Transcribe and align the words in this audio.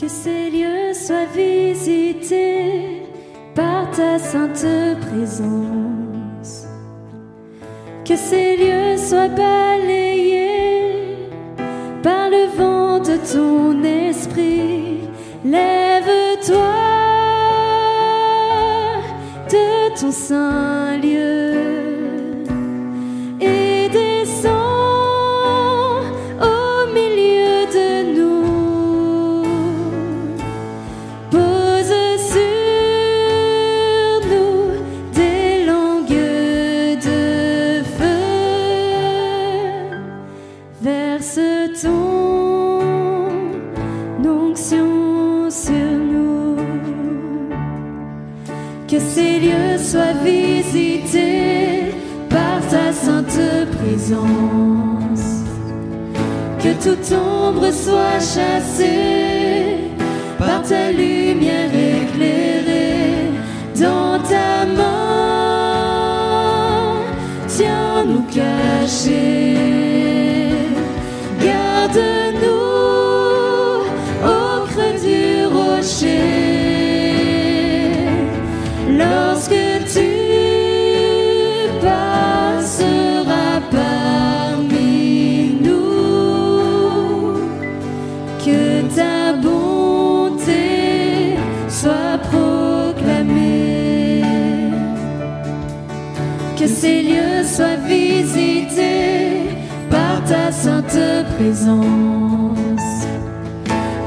Que 0.00 0.08
ces 0.08 0.48
lieux 0.48 0.94
soient 0.94 1.26
visités 1.36 3.02
par 3.54 3.90
ta 3.90 4.18
sainte 4.18 4.66
présence. 5.02 6.66
Que 8.06 8.16
ces 8.16 8.56
lieux 8.56 8.96
soient 8.96 9.28
balayés 9.28 11.18
par 12.02 12.30
le 12.30 12.46
vent 12.56 12.98
de 13.00 13.16
ton 13.30 13.84
esprit. 13.84 15.00
Lève-toi 15.44 16.72
de 19.50 20.00
ton 20.00 20.10
saint 20.10 20.96
lieu. 20.96 21.29
Que 48.90 48.98
ces 48.98 49.38
lieux 49.38 49.78
soient 49.78 50.18
visités 50.24 51.94
par 52.28 52.60
ta 52.68 52.92
sainte 52.92 53.40
présence. 53.78 55.26
Que 56.58 56.72
toute 56.82 57.12
ombre 57.12 57.70
soit 57.72 58.18
chassée 58.18 59.92
par 60.36 60.62
ta 60.62 60.90
lumière 60.90 61.70
éclairée 61.72 63.30
dans 63.80 64.18
ta 64.28 64.66
main. 64.76 65.00
Tiens-nous 67.46 68.24
cachés, 68.24 69.29
Que 96.60 96.66
ces 96.66 97.00
lieux 97.00 97.42
soient 97.42 97.80
visités 97.88 99.48
par 99.88 100.22
ta 100.28 100.52
sainte 100.52 101.00
présence. 101.38 103.06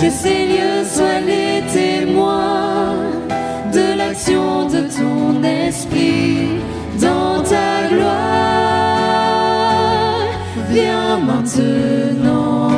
Que 0.00 0.10
ces 0.10 0.46
lieux 0.48 0.84
soient 0.84 1.20
les 1.24 1.62
témoins 1.72 2.96
de 3.72 3.96
l'action 3.96 4.66
de 4.66 4.80
ton 4.98 5.44
esprit 5.44 6.58
dans 7.00 7.40
ta 7.44 7.86
gloire. 7.88 8.16
Viens 10.70 11.18
maintenant, 11.18 12.72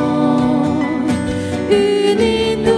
unis-nous 1.71 2.75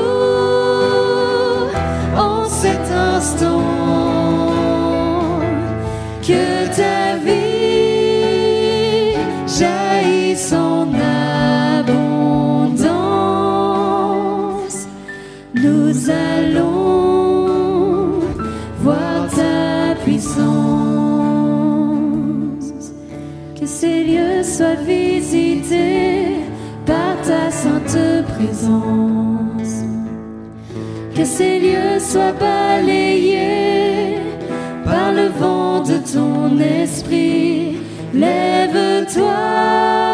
en 2.17 2.45
cet 2.47 2.89
instant. 2.89 3.63
Que 6.25 6.54
abondance. 11.79 12.07
Nous 15.53 16.09
allons 16.09 16.69
voir 18.81 19.27
ta 19.29 19.95
puissance. 20.03 20.35
Que 23.59 23.65
ces 23.65 24.03
lieux 24.03 24.43
soient 24.43 24.81
visités 24.85 26.35
par 26.85 27.15
ta 27.25 27.49
sainte 27.49 27.97
présence. 28.35 29.85
Que 31.15 31.23
ces 31.23 31.59
lieux 31.59 31.99
soient 31.99 32.33
balayés 32.33 34.17
par 34.83 35.13
le 35.13 35.29
vent 35.39 35.79
de 35.81 35.97
ton 36.13 36.59
esprit. 36.59 37.77
Lève-toi 38.13 40.04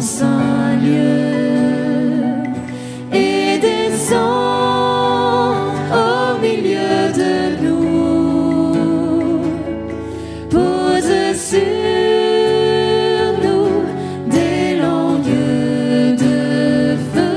un 0.00 0.76
lieu 0.76 2.42
et 3.12 3.58
descend 3.58 4.18
au 5.92 6.38
milieu 6.40 7.12
de 7.20 7.34
nous. 7.62 8.72
Pose 10.48 11.36
sur 11.36 11.58
nous 13.44 13.74
des 14.30 14.78
langues 14.80 16.16
de 16.16 16.96
feu 17.12 17.36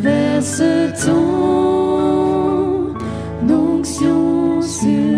vers 0.00 0.42
ton 1.04 1.24
non-sion. 3.46 5.09